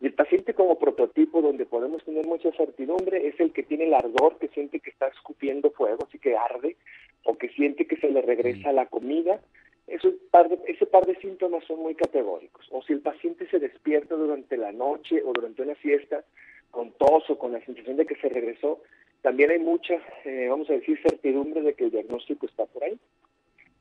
Y 0.00 0.06
el 0.06 0.14
paciente 0.14 0.54
como 0.54 0.78
prototipo 0.78 1.42
donde 1.42 1.66
podemos 1.66 2.04
tener 2.04 2.24
mucha 2.24 2.52
certidumbre 2.52 3.26
es 3.26 3.40
el 3.40 3.52
que 3.52 3.64
tiene 3.64 3.86
el 3.86 3.94
ardor, 3.94 4.38
que 4.38 4.46
siente 4.48 4.78
que 4.78 4.90
está 4.90 5.08
escupiendo 5.08 5.72
fuego, 5.72 6.04
así 6.06 6.18
que 6.20 6.36
arde, 6.36 6.76
o 7.24 7.36
que 7.36 7.48
siente 7.48 7.86
que 7.86 7.96
se 7.96 8.08
le 8.08 8.22
regresa 8.22 8.72
la 8.72 8.86
comida. 8.86 9.40
Eso, 9.88 10.12
ese 10.66 10.86
par 10.86 11.06
de 11.06 11.16
síntomas 11.16 11.64
son 11.64 11.80
muy 11.80 11.94
categóricos. 11.96 12.68
O 12.70 12.82
si 12.82 12.92
el 12.92 13.00
paciente 13.00 13.48
se 13.48 13.58
despierta 13.58 14.14
durante 14.14 14.56
la 14.56 14.70
noche 14.70 15.20
o 15.24 15.32
durante 15.32 15.62
una 15.62 15.74
fiesta 15.74 16.24
con 16.70 16.92
tos 16.92 17.28
o 17.30 17.38
con 17.38 17.52
la 17.52 17.64
sensación 17.64 17.96
de 17.96 18.06
que 18.06 18.14
se 18.16 18.28
regresó, 18.28 18.82
también 19.22 19.50
hay 19.50 19.58
mucha, 19.58 19.94
eh, 20.24 20.46
vamos 20.48 20.70
a 20.70 20.74
decir, 20.74 21.00
certidumbre 21.02 21.62
de 21.62 21.74
que 21.74 21.84
el 21.84 21.90
diagnóstico 21.90 22.46
está 22.46 22.66
por 22.66 22.84
ahí. 22.84 22.98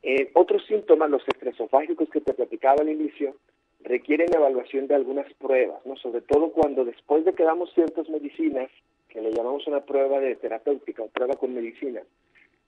Eh, 0.03 0.31
otros 0.33 0.65
síntomas, 0.65 1.09
los 1.09 1.27
estresofágicos 1.27 2.09
que 2.09 2.21
te 2.21 2.33
platicaba 2.33 2.81
al 2.81 2.89
inicio, 2.89 3.35
requieren 3.81 4.33
evaluación 4.33 4.87
de 4.87 4.95
algunas 4.95 5.31
pruebas, 5.35 5.85
¿no? 5.85 5.95
Sobre 5.97 6.21
todo 6.21 6.51
cuando 6.51 6.85
después 6.85 7.25
de 7.25 7.33
que 7.33 7.43
damos 7.43 7.73
ciertas 7.73 8.09
medicinas, 8.09 8.69
que 9.09 9.21
le 9.21 9.31
llamamos 9.31 9.65
una 9.67 9.81
prueba 9.81 10.19
de 10.19 10.35
terapéutica 10.35 11.03
o 11.03 11.07
prueba 11.07 11.35
con 11.35 11.53
medicina, 11.53 12.01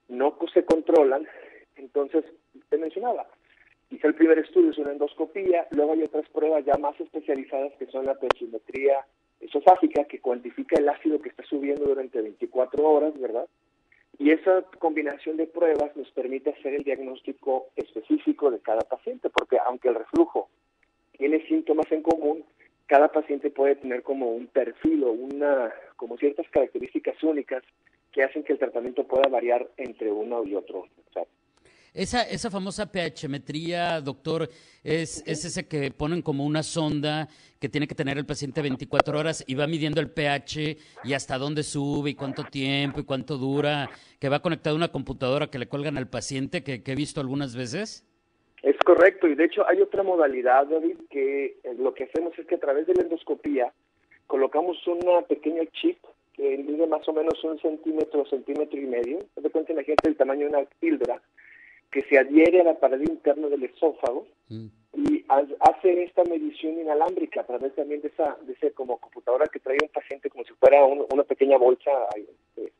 no 0.08 0.36
se 0.52 0.64
controlan, 0.64 1.26
entonces 1.76 2.24
te 2.68 2.78
mencionaba, 2.78 3.26
quizá 3.88 4.08
el 4.08 4.14
primer 4.14 4.38
estudio 4.38 4.70
es 4.70 4.78
una 4.78 4.92
endoscopía, 4.92 5.66
luego 5.70 5.92
hay 5.92 6.02
otras 6.02 6.28
pruebas 6.30 6.64
ya 6.64 6.76
más 6.78 6.98
especializadas 7.00 7.72
que 7.78 7.86
son 7.86 8.06
la 8.06 8.16
tensimetría 8.16 9.04
esofágica, 9.40 10.04
que 10.04 10.20
cuantifica 10.20 10.78
el 10.78 10.88
ácido 10.88 11.20
que 11.20 11.30
está 11.30 11.44
subiendo 11.44 11.84
durante 11.84 12.20
24 12.20 12.82
horas, 12.82 13.18
¿verdad? 13.18 13.46
Y 14.20 14.32
esa 14.32 14.60
combinación 14.78 15.38
de 15.38 15.46
pruebas 15.46 15.96
nos 15.96 16.10
permite 16.10 16.50
hacer 16.50 16.74
el 16.74 16.84
diagnóstico 16.84 17.68
específico 17.74 18.50
de 18.50 18.60
cada 18.60 18.82
paciente, 18.82 19.30
porque 19.30 19.56
aunque 19.64 19.88
el 19.88 19.94
reflujo 19.94 20.50
tiene 21.16 21.40
síntomas 21.46 21.90
en 21.90 22.02
común, 22.02 22.44
cada 22.86 23.08
paciente 23.08 23.50
puede 23.50 23.76
tener 23.76 24.02
como 24.02 24.30
un 24.30 24.46
perfil 24.46 25.04
o 25.04 25.12
una, 25.12 25.72
como 25.96 26.18
ciertas 26.18 26.46
características 26.50 27.22
únicas 27.22 27.62
que 28.12 28.22
hacen 28.22 28.44
que 28.44 28.52
el 28.52 28.58
tratamiento 28.58 29.04
pueda 29.04 29.26
variar 29.30 29.66
entre 29.78 30.12
uno 30.12 30.44
y 30.44 30.54
otro. 30.54 30.84
Esa, 31.94 32.22
esa 32.22 32.50
famosa 32.50 32.90
pHmetría, 32.90 34.00
doctor, 34.00 34.48
es, 34.84 35.22
es 35.26 35.44
ese 35.44 35.66
que 35.68 35.90
ponen 35.90 36.22
como 36.22 36.44
una 36.44 36.62
sonda 36.62 37.28
que 37.58 37.68
tiene 37.68 37.86
que 37.86 37.94
tener 37.94 38.18
el 38.18 38.26
paciente 38.26 38.62
24 38.62 39.18
horas 39.18 39.44
y 39.46 39.54
va 39.54 39.66
midiendo 39.66 40.00
el 40.00 40.10
pH 40.10 40.76
y 41.04 41.12
hasta 41.12 41.38
dónde 41.38 41.62
sube 41.62 42.10
y 42.10 42.14
cuánto 42.14 42.44
tiempo 42.44 43.00
y 43.00 43.04
cuánto 43.04 43.36
dura, 43.38 43.90
que 44.18 44.28
va 44.28 44.40
conectado 44.40 44.74
a 44.74 44.78
una 44.78 44.92
computadora 44.92 45.48
que 45.48 45.58
le 45.58 45.66
cuelgan 45.68 45.98
al 45.98 46.08
paciente, 46.08 46.62
que 46.62 46.82
he 46.84 46.94
visto 46.94 47.20
algunas 47.20 47.56
veces. 47.56 48.06
Es 48.62 48.76
correcto, 48.84 49.26
y 49.26 49.34
de 49.34 49.44
hecho 49.44 49.66
hay 49.66 49.80
otra 49.80 50.02
modalidad, 50.02 50.66
David, 50.66 50.98
que 51.08 51.56
eh, 51.64 51.74
lo 51.78 51.94
que 51.94 52.04
hacemos 52.04 52.38
es 52.38 52.46
que 52.46 52.56
a 52.56 52.60
través 52.60 52.86
de 52.86 52.94
la 52.94 53.02
endoscopía 53.02 53.72
colocamos 54.26 54.76
una 54.86 55.22
pequeña 55.22 55.62
chip 55.72 55.98
que 56.34 56.58
mide 56.58 56.86
más 56.86 57.08
o 57.08 57.12
menos 57.12 57.42
un 57.42 57.58
centímetro, 57.60 58.26
centímetro 58.26 58.78
y 58.78 58.86
medio, 58.86 59.18
de 59.36 59.50
cuenta 59.50 59.72
la 59.72 59.82
gente 59.82 60.08
del 60.08 60.16
tamaño 60.16 60.42
de 60.42 60.58
una 60.58 60.68
píldora, 60.78 61.22
que 61.90 62.02
se 62.02 62.18
adhiere 62.18 62.60
a 62.60 62.64
la 62.64 62.78
pared 62.78 63.00
interna 63.00 63.48
del 63.48 63.64
esófago 63.64 64.26
mm. 64.48 64.66
y 64.94 65.24
hace 65.28 66.04
esta 66.04 66.24
medición 66.24 66.80
inalámbrica 66.80 67.40
a 67.40 67.46
través 67.46 67.74
también 67.74 68.00
de 68.00 68.08
esa, 68.08 68.36
de 68.42 68.52
esa 68.52 68.70
como 68.70 68.98
computadora 68.98 69.46
que 69.46 69.58
trae 69.58 69.78
un 69.82 69.88
paciente 69.88 70.30
como 70.30 70.44
si 70.44 70.52
fuera 70.54 70.84
una 70.84 71.24
pequeña 71.24 71.58
bolsa 71.58 71.90
eh, 72.56 72.72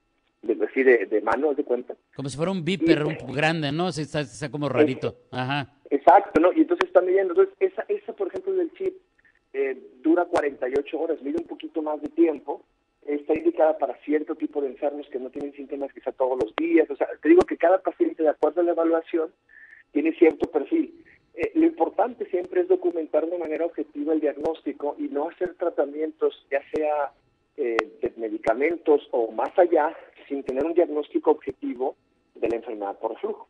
de, 0.42 0.54
decir, 0.54 0.86
de, 0.86 1.06
de 1.06 1.20
mano, 1.20 1.54
de 1.54 1.64
cuenta. 1.64 1.94
Como 2.14 2.28
si 2.28 2.36
fuera 2.36 2.52
un 2.52 2.64
viper 2.64 3.04
grande, 3.34 3.72
¿no? 3.72 3.88
está, 3.88 4.20
está 4.20 4.50
como 4.50 4.68
rarito. 4.68 5.16
Ajá. 5.30 5.74
Exacto, 5.90 6.40
¿no? 6.40 6.52
Y 6.52 6.60
entonces 6.60 6.86
está 6.86 7.00
midiendo. 7.00 7.32
Entonces, 7.32 7.54
esa, 7.60 7.84
esa 7.88 8.12
por 8.12 8.28
ejemplo, 8.28 8.52
del 8.52 8.72
chip 8.74 8.94
eh, 9.52 9.76
dura 10.02 10.24
48 10.24 10.98
horas, 10.98 11.20
mide 11.22 11.38
un 11.40 11.46
poquito 11.46 11.82
más 11.82 12.00
de 12.00 12.08
tiempo. 12.08 12.64
Está 13.06 13.34
indicada 13.34 13.78
para 13.78 13.96
cierto 14.04 14.34
tipo 14.34 14.60
de 14.60 14.68
enfermos 14.68 15.08
que 15.08 15.18
no 15.18 15.30
tienen 15.30 15.52
síntomas 15.52 15.92
quizá 15.92 16.12
todos 16.12 16.38
los 16.42 16.54
días. 16.56 16.88
O 16.90 16.96
sea, 16.96 17.08
te 17.20 17.28
digo 17.28 17.42
que 17.42 17.56
cada 17.56 17.80
paciente, 17.82 18.22
de 18.22 18.28
acuerdo 18.28 18.60
a 18.60 18.64
la 18.64 18.72
evaluación, 18.72 19.32
tiene 19.92 20.12
cierto 20.14 20.50
perfil. 20.50 21.04
Eh, 21.34 21.52
lo 21.54 21.66
importante 21.66 22.26
siempre 22.26 22.60
es 22.60 22.68
documentar 22.68 23.28
de 23.28 23.38
manera 23.38 23.64
objetiva 23.64 24.12
el 24.12 24.20
diagnóstico 24.20 24.96
y 24.98 25.04
no 25.04 25.28
hacer 25.28 25.54
tratamientos, 25.54 26.46
ya 26.50 26.60
sea 26.70 27.12
eh, 27.56 27.76
de 28.02 28.12
medicamentos 28.16 29.08
o 29.10 29.30
más 29.32 29.56
allá, 29.58 29.96
sin 30.28 30.42
tener 30.42 30.64
un 30.64 30.74
diagnóstico 30.74 31.30
objetivo 31.30 31.96
de 32.34 32.48
la 32.48 32.56
enfermedad 32.56 32.98
por 32.98 33.12
reflujo. 33.14 33.48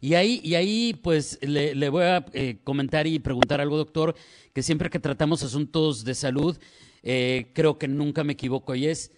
Y 0.00 0.14
ahí, 0.14 0.40
y 0.44 0.54
ahí 0.54 0.94
pues 1.02 1.38
le, 1.42 1.88
voy 1.88 2.04
a 2.04 2.24
eh, 2.32 2.58
comentar 2.62 3.06
y 3.06 3.18
preguntar 3.18 3.60
algo, 3.60 3.76
doctor, 3.76 4.14
que 4.54 4.62
siempre 4.62 4.90
que 4.90 5.00
tratamos 5.00 5.42
asuntos 5.42 6.04
de 6.04 6.14
salud, 6.14 6.56
eh, 7.02 7.50
creo 7.54 7.78
que 7.78 7.88
nunca 7.88 8.24
me 8.24 8.34
equivoco 8.34 8.74
y 8.74 8.86
es 8.86 9.14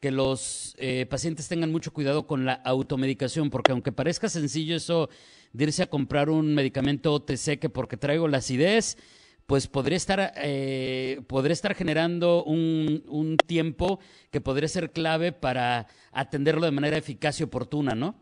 que 0.00 0.10
los 0.10 0.76
eh, 0.78 1.06
pacientes 1.06 1.48
tengan 1.48 1.72
mucho 1.72 1.92
cuidado 1.92 2.26
con 2.26 2.44
la 2.44 2.52
automedicación, 2.52 3.48
porque 3.48 3.72
aunque 3.72 3.90
parezca 3.90 4.28
sencillo 4.28 4.76
eso 4.76 5.08
de 5.52 5.64
irse 5.64 5.82
a 5.82 5.86
comprar 5.86 6.28
un 6.28 6.54
medicamento 6.54 7.14
OTC 7.14 7.58
que 7.58 7.70
porque 7.70 7.96
traigo 7.96 8.28
la 8.28 8.38
acidez, 8.38 8.98
pues 9.46 9.66
podría 9.66 9.96
estar, 9.96 10.32
eh, 10.36 11.20
podría 11.26 11.54
estar 11.54 11.74
generando 11.74 12.44
un, 12.44 13.02
un 13.08 13.36
tiempo 13.36 13.98
que 14.30 14.40
podría 14.40 14.68
ser 14.68 14.90
clave 14.90 15.32
para 15.32 15.86
atenderlo 16.12 16.66
de 16.66 16.72
manera 16.72 16.98
eficaz 16.98 17.40
y 17.40 17.44
oportuna, 17.44 17.94
¿no? 17.94 18.14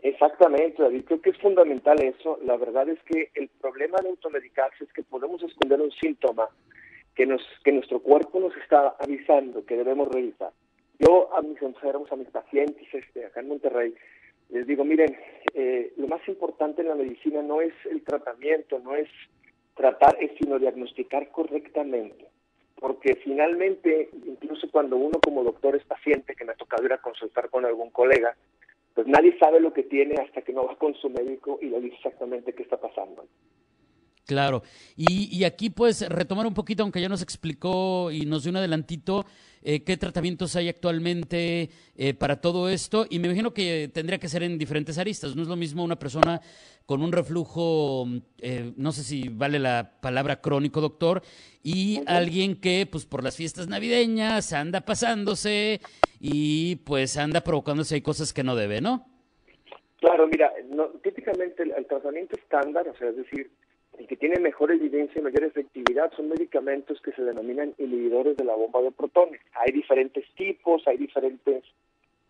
Exactamente, 0.00 0.82
David. 0.82 1.04
Creo 1.04 1.20
que 1.20 1.30
es 1.30 1.38
fundamental 1.38 2.02
eso. 2.02 2.38
La 2.44 2.56
verdad 2.56 2.88
es 2.88 2.98
que 3.04 3.30
el 3.34 3.48
problema 3.60 3.98
de 4.02 4.08
automedicarse 4.08 4.84
es 4.84 4.92
que 4.92 5.02
podemos 5.02 5.42
esconder 5.42 5.80
un 5.80 5.92
síntoma 5.92 6.48
que, 7.14 7.26
nos, 7.26 7.42
que 7.64 7.72
nuestro 7.72 8.00
cuerpo 8.00 8.40
nos 8.40 8.56
está 8.56 8.96
avisando 8.98 9.64
que 9.64 9.76
debemos 9.76 10.08
revisar. 10.08 10.52
Yo 10.98 11.34
a 11.34 11.42
mis 11.42 11.60
enfermos, 11.62 12.10
a 12.12 12.16
mis 12.16 12.28
pacientes 12.28 12.86
este, 12.92 13.26
acá 13.26 13.40
en 13.40 13.48
Monterrey, 13.48 13.94
les 14.50 14.66
digo, 14.66 14.84
miren, 14.84 15.16
eh, 15.54 15.92
lo 15.96 16.06
más 16.08 16.26
importante 16.28 16.82
en 16.82 16.88
la 16.88 16.94
medicina 16.94 17.42
no 17.42 17.60
es 17.60 17.72
el 17.90 18.02
tratamiento, 18.02 18.78
no 18.78 18.94
es 18.94 19.08
tratar 19.74 20.16
es 20.20 20.32
sino 20.38 20.58
diagnosticar 20.58 21.30
correctamente. 21.30 22.26
Porque 22.76 23.14
finalmente, 23.16 24.10
incluso 24.24 24.70
cuando 24.70 24.96
uno 24.96 25.18
como 25.24 25.44
doctor 25.44 25.76
es 25.76 25.84
paciente, 25.84 26.34
que 26.34 26.44
me 26.44 26.52
ha 26.52 26.56
tocado 26.56 26.84
ir 26.84 26.92
a 26.92 26.98
consultar 26.98 27.48
con 27.48 27.64
algún 27.64 27.90
colega, 27.90 28.36
pues 28.94 29.06
nadie 29.06 29.38
sabe 29.38 29.60
lo 29.60 29.72
que 29.72 29.84
tiene 29.84 30.16
hasta 30.16 30.42
que 30.42 30.52
no 30.52 30.66
va 30.66 30.76
con 30.76 30.94
su 30.94 31.08
médico 31.08 31.58
y 31.62 31.66
le 31.66 31.80
dice 31.80 31.96
exactamente 31.96 32.52
qué 32.52 32.62
está 32.62 32.76
pasando. 32.76 33.24
Claro, 34.26 34.62
y, 34.96 35.36
y 35.36 35.44
aquí 35.44 35.70
pues 35.70 36.08
retomar 36.08 36.46
un 36.46 36.54
poquito, 36.54 36.82
aunque 36.82 37.00
ya 37.00 37.08
nos 37.08 37.22
explicó 37.22 38.10
y 38.12 38.24
nos 38.24 38.44
dio 38.44 38.50
un 38.50 38.56
adelantito, 38.56 39.26
eh, 39.64 39.84
qué 39.84 39.96
tratamientos 39.96 40.56
hay 40.56 40.68
actualmente 40.68 41.70
eh, 41.96 42.14
para 42.14 42.40
todo 42.40 42.68
esto, 42.68 43.06
y 43.08 43.20
me 43.20 43.28
imagino 43.28 43.54
que 43.54 43.88
tendría 43.94 44.18
que 44.18 44.28
ser 44.28 44.42
en 44.42 44.58
diferentes 44.58 44.98
aristas, 44.98 45.36
no 45.36 45.42
es 45.42 45.48
lo 45.48 45.54
mismo 45.54 45.84
una 45.84 45.98
persona 45.98 46.40
con 46.84 47.00
un 47.00 47.12
reflujo, 47.12 48.06
eh, 48.38 48.72
no 48.76 48.90
sé 48.90 49.04
si 49.04 49.28
vale 49.28 49.60
la 49.60 50.00
palabra 50.00 50.40
crónico, 50.40 50.80
doctor, 50.80 51.22
y 51.62 52.00
alguien 52.06 52.60
que 52.60 52.88
pues 52.90 53.06
por 53.06 53.22
las 53.22 53.36
fiestas 53.36 53.68
navideñas 53.68 54.52
anda 54.52 54.80
pasándose 54.80 55.80
y 56.18 56.76
pues 56.76 57.16
anda 57.16 57.42
provocándose 57.42 57.94
hay 57.94 58.02
cosas 58.02 58.32
que 58.32 58.42
no 58.42 58.56
debe, 58.56 58.80
¿no? 58.80 59.06
Claro, 60.00 60.26
mira, 60.26 60.52
no, 60.70 60.88
típicamente 61.04 61.62
el, 61.62 61.86
tratamiento 61.86 62.36
estándar, 62.36 62.88
o 62.88 62.96
sea, 62.96 63.10
es 63.10 63.16
decir, 63.16 63.52
el 64.02 64.08
que 64.08 64.16
tiene 64.16 64.40
mejor 64.40 64.72
evidencia 64.72 65.20
y 65.20 65.22
mayor 65.22 65.44
efectividad 65.44 66.12
son 66.16 66.28
medicamentos 66.28 67.00
que 67.02 67.12
se 67.12 67.22
denominan 67.22 67.72
inhibidores 67.78 68.36
de 68.36 68.44
la 68.44 68.56
bomba 68.56 68.82
de 68.82 68.90
protones. 68.90 69.40
Hay 69.54 69.70
diferentes 69.70 70.24
tipos, 70.34 70.82
hay 70.88 70.96
diferentes, 70.96 71.62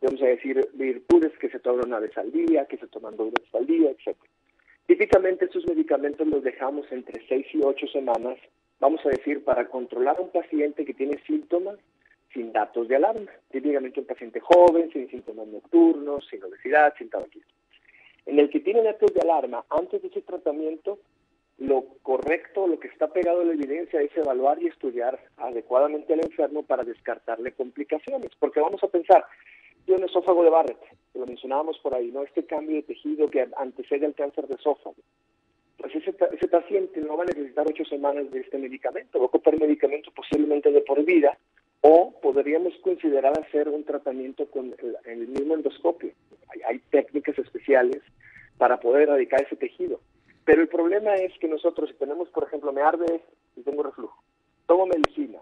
vamos 0.02 0.20
a 0.20 0.26
decir, 0.26 0.68
virtudes 0.74 1.32
que 1.38 1.48
se 1.48 1.60
toman 1.60 1.86
una 1.86 1.98
vez 1.98 2.16
al 2.18 2.30
día, 2.30 2.66
que 2.66 2.76
se 2.76 2.88
toman 2.88 3.16
dos 3.16 3.32
veces 3.32 3.54
al 3.54 3.66
día, 3.66 3.90
etc. 3.90 4.14
Típicamente 4.84 5.46
estos 5.46 5.66
medicamentos 5.66 6.26
los 6.26 6.42
dejamos 6.42 6.84
entre 6.92 7.26
seis 7.26 7.46
y 7.54 7.60
ocho 7.64 7.86
semanas, 7.86 8.36
vamos 8.78 9.00
a 9.06 9.08
decir, 9.08 9.42
para 9.42 9.66
controlar 9.66 10.18
a 10.18 10.22
un 10.22 10.30
paciente 10.30 10.84
que 10.84 10.92
tiene 10.92 11.22
síntomas 11.26 11.78
sin 12.34 12.52
datos 12.52 12.86
de 12.86 12.96
alarma. 12.96 13.30
Típicamente 13.50 14.00
un 14.00 14.06
paciente 14.06 14.40
joven, 14.40 14.90
sin 14.92 15.08
síntomas 15.08 15.48
nocturnos, 15.48 16.26
sin 16.28 16.44
obesidad, 16.44 16.92
sin 16.98 17.08
tabaquismo. 17.08 17.50
En 18.26 18.38
el 18.38 18.50
que 18.50 18.60
tiene 18.60 18.82
datos 18.82 19.12
de 19.14 19.20
alarma, 19.22 19.64
antes 19.70 20.02
de 20.02 20.08
ese 20.08 20.20
tratamiento, 20.20 20.98
lo 21.62 21.84
correcto, 22.02 22.66
lo 22.66 22.78
que 22.80 22.88
está 22.88 23.08
pegado 23.08 23.40
a 23.40 23.44
la 23.44 23.52
evidencia 23.52 24.00
es 24.00 24.10
evaluar 24.16 24.60
y 24.60 24.66
estudiar 24.66 25.18
adecuadamente 25.36 26.12
al 26.12 26.24
enfermo 26.24 26.64
para 26.64 26.82
descartarle 26.82 27.52
complicaciones. 27.52 28.30
Porque 28.38 28.60
vamos 28.60 28.82
a 28.82 28.88
pensar, 28.88 29.24
tiene 29.84 30.02
un 30.02 30.08
esófago 30.08 30.42
de 30.42 30.50
Barrett, 30.50 30.80
lo 31.14 31.24
mencionábamos 31.24 31.78
por 31.78 31.94
ahí, 31.94 32.10
¿no? 32.10 32.22
Este 32.22 32.44
cambio 32.44 32.76
de 32.76 32.82
tejido 32.82 33.28
que 33.30 33.48
antecede 33.56 34.06
al 34.06 34.14
cáncer 34.14 34.48
de 34.48 34.54
esófago. 34.54 34.96
Pues 35.78 35.94
ese, 35.94 36.14
ese 36.32 36.48
paciente 36.48 37.00
no 37.00 37.16
va 37.16 37.24
a 37.24 37.26
necesitar 37.26 37.64
ocho 37.68 37.84
semanas 37.84 38.30
de 38.30 38.40
este 38.40 38.58
medicamento, 38.58 39.18
va 39.18 39.24
a 39.24 39.28
ocupar 39.28 39.58
medicamento 39.58 40.10
posiblemente 40.10 40.70
de 40.72 40.80
por 40.80 41.04
vida, 41.04 41.38
o 41.82 42.12
podríamos 42.20 42.74
considerar 42.82 43.38
hacer 43.38 43.68
un 43.68 43.84
tratamiento 43.84 44.46
con 44.46 44.74
el, 45.04 45.28
mismo 45.28 45.54
endoscopio. 45.54 46.12
Hay, 46.66 46.78
técnicas 46.90 47.38
especiales 47.38 48.02
para 48.56 48.78
poder 48.78 49.02
erradicar 49.02 49.42
ese 49.42 49.56
tejido. 49.56 50.00
Pero 50.44 50.62
el 50.62 50.68
problema 50.68 51.14
es 51.14 51.32
que 51.38 51.48
nosotros, 51.48 51.90
si 51.90 51.96
tenemos, 51.96 52.28
por 52.30 52.44
ejemplo, 52.44 52.72
me 52.72 52.82
arde 52.82 53.22
y 53.56 53.62
tengo 53.62 53.82
reflujo, 53.82 54.22
tomo 54.66 54.86
medicina 54.86 55.38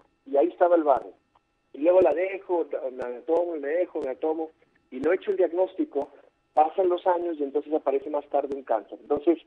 dejo, 2.13 2.67
me 2.91 3.21
tomo 3.21 3.55
y 3.55 3.59
me 3.59 3.67
dejo, 3.67 4.01
me 4.01 4.15
tomo, 4.15 4.51
y 4.89 4.99
no 4.99 5.11
he 5.11 5.15
hecho 5.15 5.31
el 5.31 5.37
diagnóstico, 5.37 6.09
pasan 6.53 6.89
los 6.89 7.05
años 7.07 7.37
y 7.39 7.43
entonces 7.43 7.73
aparece 7.73 8.09
más 8.09 8.27
tarde 8.29 8.55
un 8.55 8.63
cáncer. 8.63 8.97
Entonces, 9.01 9.39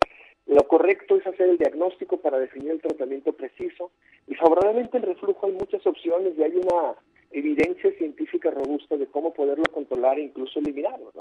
lo 0.46 0.62
correcto 0.66 1.16
es 1.16 1.26
hacer 1.26 1.49
el 1.50 1.58
diagnóstico 1.58 2.18
para 2.18 2.38
definir 2.38 2.73
el 2.73 2.80
tratamiento 2.80 3.32
preciso 3.32 3.90
y 4.26 4.34
favorablemente 4.34 4.99
el 4.99 5.04
reflujo 5.04 5.46
hay 5.46 5.52
muchas 5.52 5.87
opciones 5.87 6.34
y 6.37 6.42
hay 6.42 6.56
una 6.56 6.94
evidencia 7.30 7.90
científica 7.92 8.50
robusta 8.50 8.96
de 8.96 9.06
cómo 9.06 9.32
poderlo 9.32 9.64
controlar 9.73 10.18
e 10.18 10.23
incluso 10.23 10.58
eliminarlo. 10.58 11.12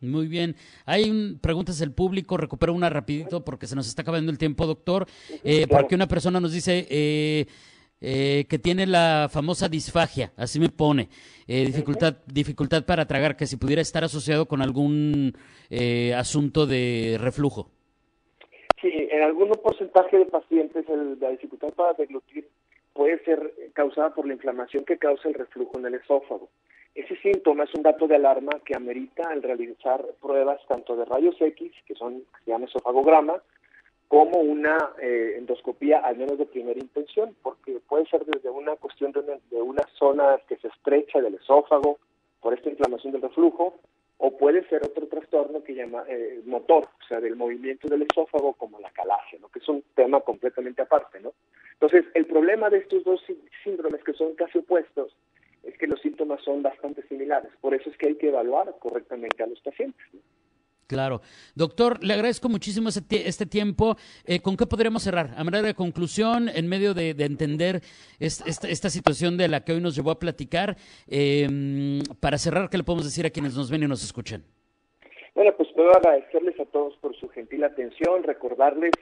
Muy 0.00 0.28
bien. 0.28 0.54
Hay 0.86 1.36
preguntas 1.40 1.78
del 1.78 1.92
público, 1.92 2.36
recupero 2.36 2.72
una 2.72 2.88
rapidito 2.88 3.44
porque 3.44 3.66
se 3.66 3.74
nos 3.74 3.88
está 3.88 4.02
acabando 4.02 4.30
el 4.30 4.38
tiempo, 4.38 4.66
doctor. 4.66 5.06
Eh, 5.42 5.66
Porque 5.68 5.94
una 5.94 6.06
persona 6.06 6.38
nos 6.40 6.52
dice 6.52 6.86
eh, 6.88 7.46
eh, 8.00 8.44
que 8.48 8.60
tiene 8.60 8.86
la 8.86 9.28
famosa 9.28 9.68
disfagia, 9.68 10.32
así 10.36 10.60
me 10.60 10.68
pone, 10.68 11.08
eh, 11.48 11.64
dificultad, 11.66 12.18
dificultad 12.26 12.84
para 12.84 13.06
tragar, 13.06 13.36
que 13.36 13.44
si 13.46 13.56
pudiera 13.56 13.82
estar 13.82 14.04
asociado 14.04 14.46
con 14.46 14.62
algún 14.62 15.36
eh, 15.68 16.14
asunto 16.14 16.64
de 16.64 17.18
reflujo. 17.20 17.72
Sí, 18.80 18.92
en 18.92 19.22
algún 19.24 19.50
porcentaje 19.50 20.16
de 20.16 20.26
pacientes 20.26 20.84
la 21.20 21.30
dificultad 21.30 21.70
para 21.70 21.94
deglutir 21.94 22.48
puede 22.92 23.18
ser 23.24 23.52
causada 23.72 24.14
por 24.14 24.28
la 24.28 24.34
inflamación 24.34 24.84
que 24.84 24.96
causa 24.96 25.28
el 25.28 25.34
reflujo 25.34 25.80
en 25.80 25.86
el 25.86 25.94
esófago. 25.94 26.50
Ese 26.98 27.14
síntoma 27.18 27.62
es 27.62 27.72
un 27.76 27.84
dato 27.84 28.08
de 28.08 28.16
alarma 28.16 28.58
que 28.64 28.74
amerita 28.74 29.22
al 29.30 29.40
realizar 29.40 30.04
pruebas 30.20 30.60
tanto 30.66 30.96
de 30.96 31.04
rayos 31.04 31.40
X, 31.40 31.70
que 31.86 31.94
son 31.94 32.22
que 32.22 32.44
se 32.44 32.50
llama 32.50 32.64
esofagograma, 32.64 33.40
como 34.08 34.40
una 34.40 34.76
eh, 35.00 35.36
endoscopía 35.38 36.00
al 36.00 36.16
menos 36.16 36.38
de 36.38 36.46
primera 36.46 36.80
intención, 36.80 37.36
porque 37.40 37.78
puede 37.88 38.04
ser 38.06 38.24
desde 38.24 38.50
una 38.50 38.74
cuestión 38.74 39.12
de 39.12 39.62
una, 39.62 39.84
zona 39.96 40.40
que 40.48 40.56
se 40.56 40.66
estrecha 40.66 41.20
del 41.20 41.36
esófago 41.36 42.00
por 42.40 42.54
esta 42.54 42.68
inflamación 42.68 43.12
del 43.12 43.22
reflujo, 43.22 43.78
o 44.16 44.36
puede 44.36 44.68
ser 44.68 44.84
otro 44.84 45.06
trastorno 45.06 45.62
que 45.62 45.76
llama 45.76 46.02
eh, 46.08 46.42
motor, 46.46 46.88
o 47.00 47.06
sea, 47.06 47.20
del 47.20 47.36
movimiento 47.36 47.86
del 47.86 48.02
esófago 48.02 48.54
como 48.54 48.80
la 48.80 48.90
calacia, 48.90 49.38
¿no? 49.40 49.48
que 49.50 49.60
es 49.60 49.68
un 49.68 49.84
tema 49.94 50.18
completamente 50.22 50.82
aparte. 50.82 51.20
¿no? 51.20 51.32
Entonces, 51.74 52.06
el 52.14 52.26
problema 52.26 52.68
de 52.70 52.78
estos 52.78 53.04
dos 53.04 53.22
síndromes 53.62 54.02
que 54.02 54.14
son 54.14 54.34
casi 54.34 54.58
opuestos 54.58 55.14
es 55.68 55.78
que 55.78 55.86
los 55.86 56.00
síntomas 56.00 56.42
son 56.42 56.62
bastante 56.62 57.02
similares, 57.08 57.50
por 57.60 57.74
eso 57.74 57.90
es 57.90 57.96
que 57.96 58.08
hay 58.08 58.14
que 58.16 58.28
evaluar 58.28 58.74
correctamente 58.80 59.42
a 59.42 59.46
los 59.46 59.60
pacientes. 59.60 60.04
Claro. 60.88 61.20
Doctor, 61.54 62.02
le 62.02 62.14
agradezco 62.14 62.48
muchísimo 62.48 62.88
este, 62.88 63.46
tiempo. 63.46 63.96
Eh, 64.24 64.40
¿Con 64.40 64.56
qué 64.56 64.66
podremos 64.66 65.02
cerrar? 65.02 65.34
A 65.36 65.44
manera 65.44 65.62
de 65.62 65.74
conclusión, 65.74 66.48
en 66.48 66.66
medio 66.66 66.94
de, 66.94 67.10
entender 67.10 67.82
esta, 68.18 68.88
situación 68.88 69.36
de 69.36 69.48
la 69.48 69.64
que 69.64 69.72
hoy 69.74 69.82
nos 69.82 69.94
llevó 69.94 70.12
a 70.12 70.18
platicar, 70.18 70.76
em, 71.06 72.00
para 72.20 72.38
cerrar, 72.38 72.70
¿qué 72.70 72.78
le 72.78 72.84
podemos 72.84 73.04
decir 73.04 73.26
a 73.26 73.30
quienes 73.30 73.54
nos 73.54 73.70
ven 73.70 73.82
y 73.82 73.86
nos 73.86 74.02
escuchan? 74.02 74.42
Bueno, 75.34 75.52
pues 75.58 75.68
puedo 75.74 75.90
agradecerles 75.90 76.58
a 76.58 76.64
todos 76.64 76.96
por 77.02 77.14
su 77.16 77.28
gentil 77.28 77.64
atención, 77.64 78.22
recordarles 78.22 78.92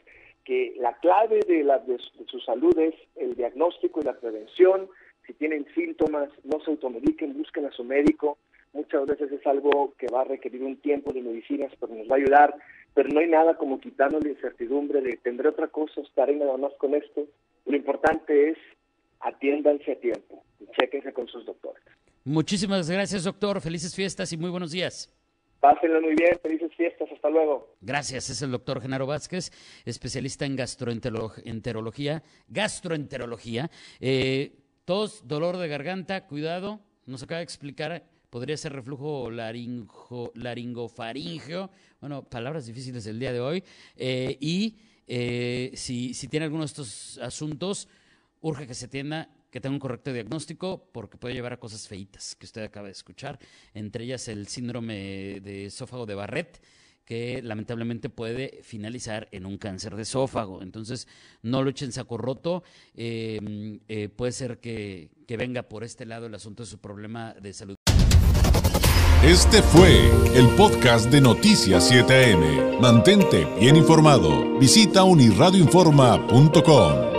que 0.44 0.74
la 0.78 0.98
clave 0.98 1.40
de, 1.46 1.62
la, 1.62 1.78
de 1.78 1.98
su 2.26 2.40
salud 2.40 2.76
es 2.78 2.94
el 3.14 3.36
diagnóstico 3.36 4.00
y 4.00 4.04
la 4.04 4.14
prevención. 4.14 4.88
Si 5.26 5.34
tienen 5.34 5.66
síntomas, 5.74 6.30
no 6.44 6.60
se 6.60 6.70
automediquen, 6.70 7.36
busquen 7.36 7.66
a 7.66 7.72
su 7.72 7.84
médico 7.84 8.38
muchas 8.76 9.06
veces 9.06 9.32
es 9.32 9.46
algo 9.46 9.94
que 9.98 10.06
va 10.12 10.20
a 10.20 10.24
requerir 10.24 10.62
un 10.62 10.76
tiempo 10.76 11.12
de 11.12 11.22
medicinas, 11.22 11.72
pero 11.80 11.94
nos 11.94 12.08
va 12.08 12.14
a 12.14 12.18
ayudar, 12.18 12.54
pero 12.94 13.08
no 13.08 13.20
hay 13.20 13.28
nada 13.28 13.56
como 13.56 13.80
quitarnos 13.80 14.22
la 14.22 14.30
incertidumbre 14.30 15.00
de 15.00 15.16
tendré 15.16 15.48
otra 15.48 15.68
cosa, 15.68 16.00
estaré 16.02 16.36
nada 16.36 16.56
más 16.56 16.72
con 16.78 16.94
esto. 16.94 17.26
Lo 17.64 17.76
importante 17.76 18.50
es 18.50 18.58
atiéndanse 19.20 19.92
a 19.92 20.00
tiempo, 20.00 20.44
chequense 20.78 21.12
con 21.12 21.26
sus 21.26 21.44
doctores. 21.46 21.82
Muchísimas 22.24 22.90
gracias, 22.90 23.24
doctor. 23.24 23.60
Felices 23.60 23.94
fiestas 23.94 24.32
y 24.32 24.36
muy 24.36 24.50
buenos 24.50 24.72
días. 24.72 25.12
Pásenlo 25.60 26.00
muy 26.02 26.14
bien, 26.14 26.38
felices 26.42 26.70
fiestas, 26.76 27.08
hasta 27.10 27.30
luego. 27.30 27.74
Gracias, 27.80 28.28
es 28.28 28.42
el 28.42 28.50
doctor 28.50 28.80
Genaro 28.80 29.06
Vázquez, 29.06 29.50
especialista 29.86 30.44
en 30.44 30.54
gastroenterología. 30.54 32.22
gastroenterología. 32.48 33.70
Eh, 34.00 34.52
tos, 34.86 35.26
dolor 35.26 35.58
de 35.58 35.68
garganta, 35.68 36.26
cuidado, 36.26 36.80
nos 37.04 37.22
acaba 37.22 37.38
de 37.38 37.44
explicar 37.44 38.06
podría 38.30 38.56
ser 38.56 38.72
reflujo 38.72 39.30
laringo, 39.30 40.32
laringofaringeo, 40.34 41.70
bueno, 42.00 42.22
palabras 42.22 42.66
difíciles 42.66 43.06
el 43.06 43.18
día 43.18 43.32
de 43.32 43.40
hoy, 43.40 43.64
eh, 43.96 44.36
y 44.40 44.76
eh, 45.06 45.72
si, 45.74 46.14
si 46.14 46.28
tiene 46.28 46.44
alguno 46.44 46.62
de 46.62 46.66
estos 46.66 47.18
asuntos, 47.18 47.88
urge 48.40 48.66
que 48.66 48.74
se 48.74 48.86
atienda, 48.86 49.28
que 49.50 49.60
tenga 49.60 49.74
un 49.74 49.80
correcto 49.80 50.12
diagnóstico, 50.12 50.88
porque 50.92 51.18
puede 51.18 51.34
llevar 51.34 51.54
a 51.54 51.56
cosas 51.58 51.88
feitas 51.88 52.36
que 52.36 52.46
usted 52.46 52.62
acaba 52.62 52.86
de 52.86 52.92
escuchar, 52.92 53.38
entre 53.74 54.04
ellas 54.04 54.28
el 54.28 54.46
síndrome 54.46 55.40
de 55.40 55.66
esófago 55.66 56.06
de 56.06 56.14
Barrett, 56.14 56.62
que 57.06 57.40
lamentablemente 57.42 58.10
puede 58.10 58.60
finalizar 58.62 59.28
en 59.32 59.46
un 59.46 59.56
cáncer 59.56 59.96
de 59.96 60.02
esófago. 60.02 60.60
Entonces, 60.60 61.08
no 61.42 61.62
lo 61.62 61.70
echen 61.70 61.92
saco 61.92 62.18
roto. 62.18 62.62
Eh, 62.94 64.10
puede 64.16 64.32
ser 64.32 64.58
que, 64.58 65.08
que 65.26 65.38
venga 65.38 65.62
por 65.62 65.84
este 65.84 66.04
lado 66.04 66.26
el 66.26 66.34
asunto 66.34 66.64
de 66.64 66.68
su 66.68 66.78
problema 66.78 67.34
de 67.40 67.54
salud. 67.54 67.76
Este 69.22 69.62
fue 69.62 70.10
el 70.34 70.48
podcast 70.56 71.08
de 71.10 71.20
Noticias 71.20 71.88
7am. 71.90 72.80
Mantente 72.80 73.46
bien 73.58 73.76
informado. 73.76 74.58
Visita 74.58 75.04
unirradioinforma.com. 75.04 77.15